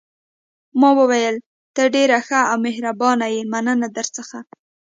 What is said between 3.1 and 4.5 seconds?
یې، مننه درڅخه.